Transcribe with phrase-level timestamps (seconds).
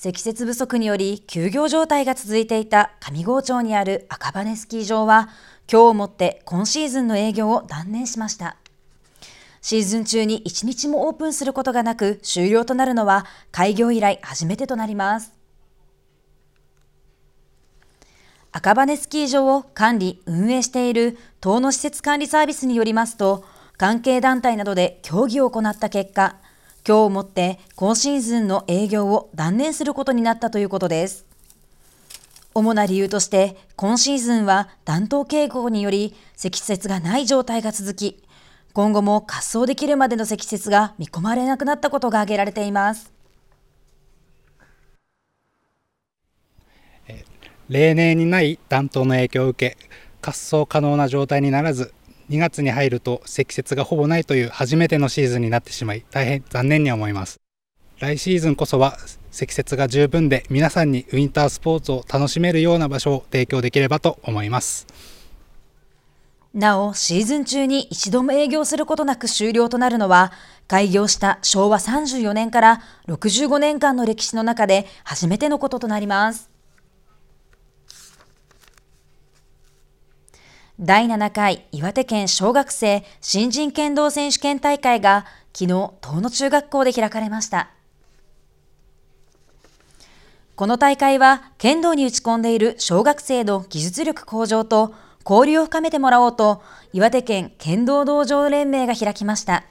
[0.00, 5.28] 積雪不足により休業状態が続いていた上郷町にある赤羽スキー場は
[5.68, 8.58] 今日をもって今シーズンの営業を断念しました。
[9.60, 15.32] シーズン中に1日もオープンすることがなく終了となるのは開業以来初めてとなります。
[18.52, 23.44] 赤羽スキー場を管理・運営している島の施設管理サービスによりますと、
[23.76, 26.36] 関係団体などで協議を行った結果、
[26.88, 31.26] 今日をもって今シーズンの営業を断念することになったということです。
[32.54, 38.24] 主な理由として、今シーズンは暖冬傾向により積雪がない状態が続き、
[38.72, 43.12] 今後も滑走できるまでの積雪が見込まれなくなったことが挙げられています。
[47.68, 49.76] 例年にない暖冬の影響を受け、
[50.22, 51.92] 滑走可能な状態にならず、
[52.30, 57.40] 2月に入ると積雪がほぼないという初めてのシーズンになってしまい大変残念に思います
[58.00, 58.96] 来シーズンこそは
[59.30, 64.86] 積雪が十分で皆さんにウィンタースポーツを楽しめるような場所を提供できればと思います
[66.54, 70.32] なお、シーズン中に一度も営業することなく終了となるのは、
[70.66, 76.50] 開業した昭和34年から65年間の歴史の中で初めてのこととなります。
[80.80, 87.70] 第7回岩手県小学生新人剣道選手権大会が昨日、東野中学校で開かれました。
[90.54, 94.94] この大会は剣道に打ち込んでいる小学生の技術力向上と
[95.28, 99.64] 交流を深めてもらおうと岩手県剣道道場連盟が開きました。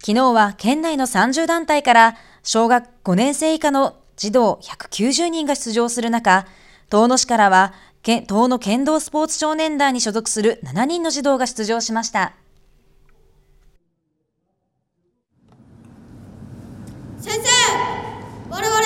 [0.00, 6.46] 昨日は県内の30団体から小学5年生以下の児童190人が出場する中、
[6.88, 7.72] 遠野市からは
[8.06, 12.34] 東の剣道スポーツ少年団に所属する7人の児童が出場しました。
[17.18, 17.48] 先生、
[18.48, 18.80] 我々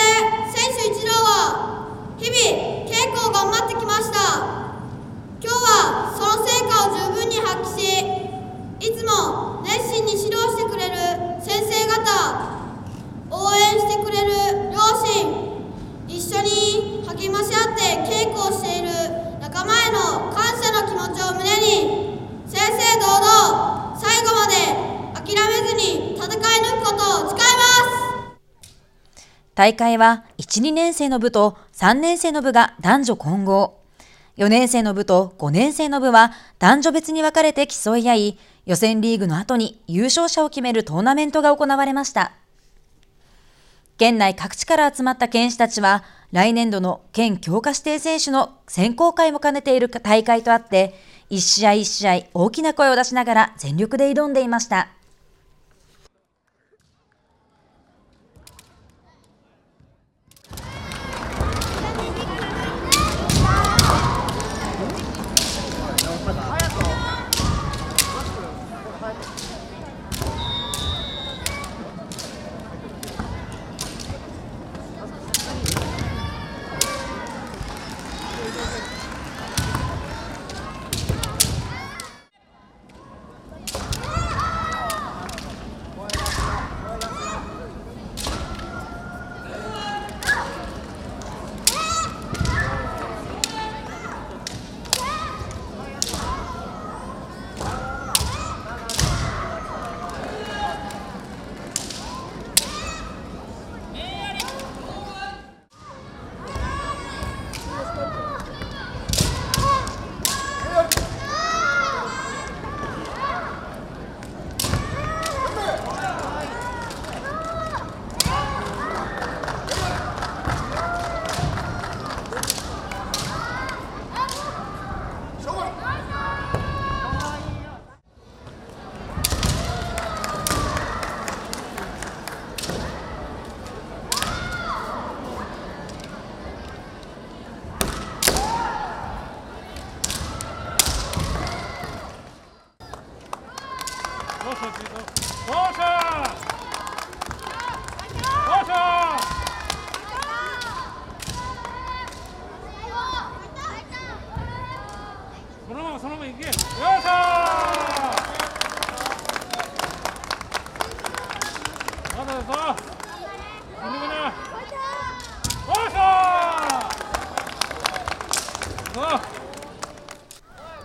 [0.50, 4.16] 選手一同は日々稽古を頑張ってきました。
[5.42, 10.96] 今日はその成果を十分に発揮し、いつも熱心に指導してくれる
[11.42, 12.08] 先生方、
[13.30, 15.60] 応援してくれる両親、
[16.08, 18.88] 一緒に励まし合って稽古をしている
[19.40, 24.54] 仲間への感謝の気持ちを胸に正々堂々最後まで
[25.14, 28.00] 諦めずに戦い抜くことを誓います
[29.60, 33.78] 大会は1、2年生の部と3年生の部が男女混合
[34.38, 42.32] 4年生の部と5年生の部は男女別に分かれて競い合い予選リーグの後に優勝者を決めるトーナメントが行われました。
[43.98, 50.94] 県内各地から集まった県士たちは、来年度の県強化指定選手の選考会も兼ねている大会とあって、
[51.28, 54.88] 一試合一試合大きな声を出しながら全力で挑んでいました。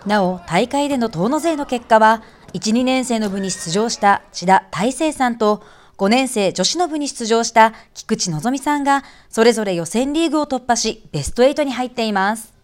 [0.06, 2.22] なお、大会での遠野勢の結果は、
[2.56, 5.62] 1、2年生の部に出場した千田大成さんと、
[5.98, 12.54] 5年生女子の部に出場した菊池のぞみさんが、それぞれ予選リーグを突破し、ベスト8に入っています。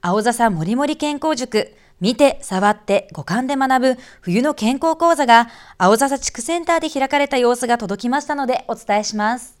[0.00, 9.53] 青笹もりもり健康塾、見て、触って、五感で学ぶ冬の健康講座が青笹地区センターで開かれた様子が届きましたのでお伝えします。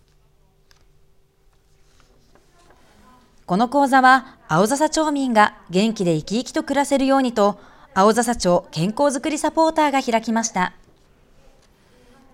[3.46, 7.58] この講座は青笹町民が元気で生き生きと暮らせるようにと
[7.94, 10.72] 青笹町健康づくりサポーターが開きました。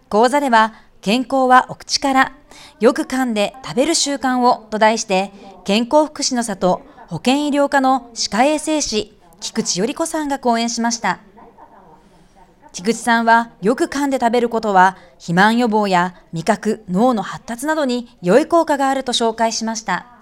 [0.08, 2.32] 講座では健康はお口から
[2.80, 5.32] よく噛んで食べる習慣をと題して
[5.64, 11.18] 健康福祉の里保健医療科の歯科衛生士、菊池より子さんが講演しました。
[12.72, 20.19] 菊池さんは、よく噛んで食べることは、肥満予防や味覚、脳の発達などに良い効果があると紹介しました。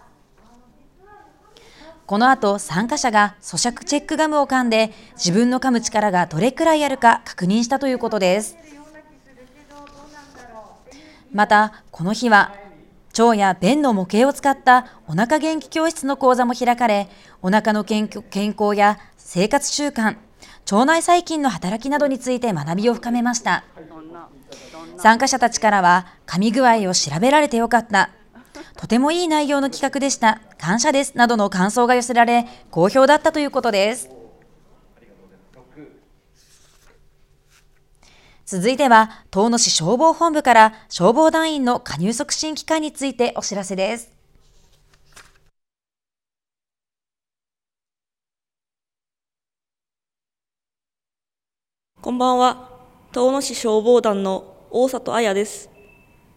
[2.09, 8.57] この後、参加者が咀嚼チェックガムを噛んで、自分の噛む力がどれくらいあるか確認したということです。
[11.35, 12.55] また、この日は、
[13.19, 17.11] 腸や便の模型を使ったお腹元気教室の講座も開かれ、
[17.43, 20.17] お腹の健康や生活習慣、
[20.73, 23.65] 腸内細菌の働きなどについて学びを深めました。
[24.97, 28.09] 参加者たちからは、噛み具合を調べられてよかった。
[28.77, 30.41] とてもいい内容の企画でした。
[30.59, 31.17] 感謝です。
[31.17, 34.11] などの感想が寄せられ、好評だったということです。
[38.47, 44.11] 続いては、遠野市消防本部から消防団員の加入促進機関についてお知らせです。
[52.01, 52.71] こんばんは。
[53.13, 55.69] 遠野市消防団の大里彩です。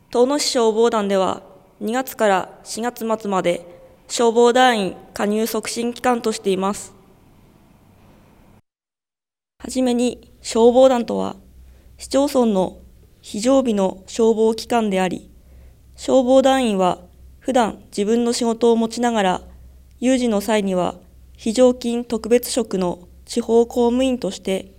[0.10, 1.44] 遠野市消防団では、
[1.82, 3.66] 2月から4月末まで
[4.08, 6.94] 消防団員加入促進機関としています。
[9.58, 11.38] はじめに消防団とは
[11.98, 12.78] 市町村の
[13.22, 15.32] 非常備の消防機関であり、
[15.96, 17.00] 消防団員は
[17.40, 19.42] 普段自分の仕事を持ちながら、
[20.00, 21.00] 有事の際には
[21.36, 24.72] 非常勤特別職の地方公務員として、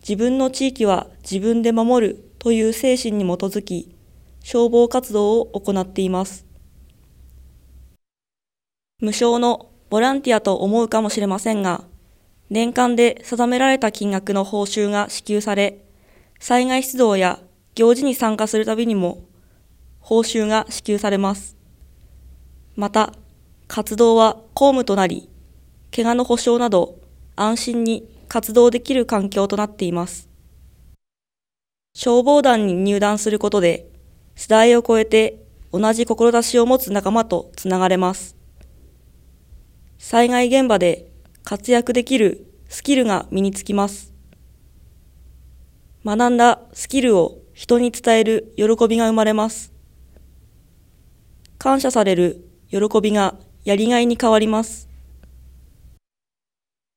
[0.00, 3.94] 自分の地域は自分で守るという精神に基づき、
[4.50, 6.46] 消防活動を行っています。
[8.98, 11.84] 無償のボランティアと思うかもしれませんが、
[12.48, 15.84] 年間で定められた金額の報酬が支給され、
[16.40, 17.40] 災害出動や
[17.74, 19.22] 行事に参加するたびにも
[20.00, 21.54] 報酬が支給されます。
[22.74, 23.12] また、
[23.66, 25.28] 活動は公務となり、
[25.94, 26.98] 怪我の保障など
[27.36, 30.26] 安心に活動できる環境となっています。
[31.94, 33.90] 消防団に入団することで、
[34.38, 38.36] 世代を超えて同じ志を持つ仲間とつながれます。
[39.98, 41.10] 災害現場で
[41.42, 44.14] 活躍できるスキルが身につきます。
[46.04, 49.72] 学んだスキルを人に伝える喜びが生まれます。
[51.58, 53.34] 感謝される喜びが
[53.64, 54.88] やりがいに変わります。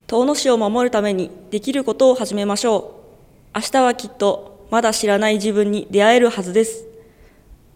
[0.06, 3.02] 遠野市を守るためにできることを始めましょ
[3.56, 3.56] う。
[3.56, 6.91] 明日はきっとまだ知らない自分に出会えるはずです。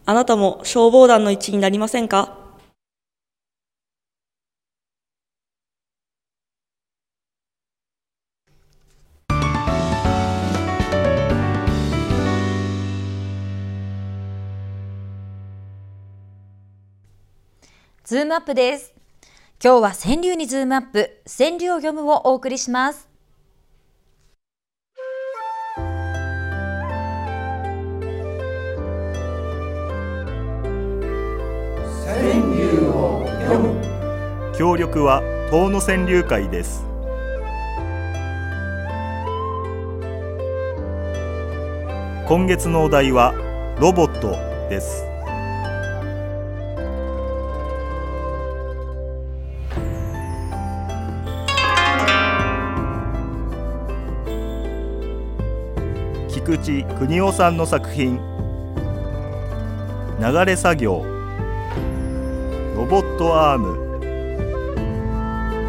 [0.07, 2.38] あなたも消防団の一員になりませんか？
[18.03, 18.94] ズームアップです。
[19.60, 23.14] 今日は川柳にズームアップ、川柳を読むをお送りします。
[32.75, 34.53] 柳を読む。
[34.58, 36.86] 協力は遠野川柳会です。
[42.27, 43.34] 今月のお題は
[43.79, 44.32] ロボット
[44.70, 45.05] です。
[56.29, 58.20] 菊池邦夫さんの作品。
[60.20, 61.14] 流れ作業。
[62.75, 63.86] ロボットアーム。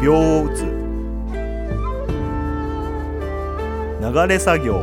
[0.01, 0.65] 秒を打つ。
[4.01, 4.73] 流れ作業。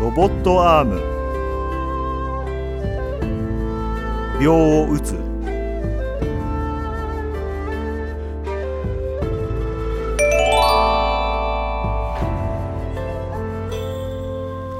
[0.00, 1.02] ロボットアーム。
[4.40, 5.10] 秒を打つ。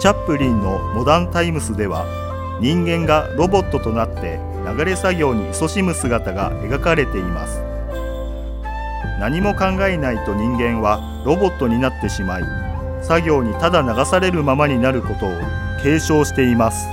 [0.00, 2.06] チャップリンのモダンタイムスでは
[2.60, 4.38] 人間がロボットとなって
[4.76, 7.62] 流れ作業に勤しむ姿が描かれています。
[9.18, 12.42] 何も考えないと人間はロボットになってしまい
[13.02, 15.30] 作業にただ流されるままになることを
[15.82, 16.86] 継承しています。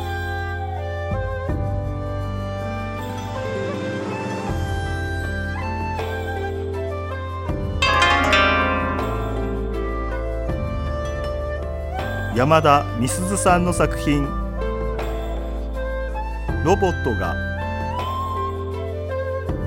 [12.35, 14.46] 山田美鈴さんの作品
[16.67, 17.33] ロボットが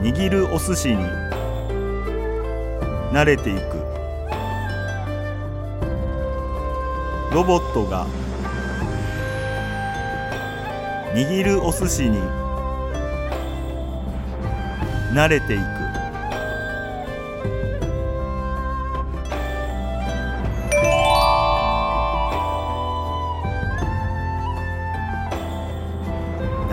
[0.02, 1.02] 握るお寿司に
[3.10, 3.78] 慣れていく。
[7.32, 8.06] ロボットが
[11.14, 12.18] 握るお寿司に
[15.14, 15.79] 慣れていく。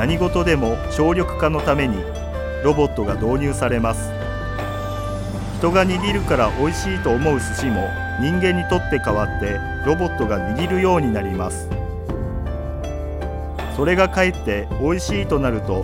[0.07, 1.97] 何事でも省力化のために
[2.63, 4.09] ロボットが導入されます。
[5.57, 7.89] 人が握るから美味しいと思う寿司も
[8.21, 11.67] 人間にとって代わってロボットが握るようになります。
[13.75, 15.83] それがかえって美味しいとなると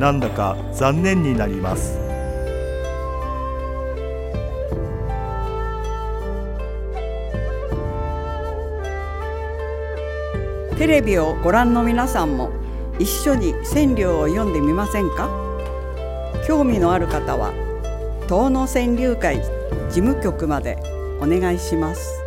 [0.00, 1.96] なんだか残念になります。
[10.76, 12.59] テレビをご覧の皆さんも
[13.00, 15.30] 一緒に千両を読んでみませんか？
[16.46, 17.50] 興味のある方は
[18.28, 19.38] 東野川柳会
[19.88, 20.76] 事務局まで
[21.18, 22.22] お願いします。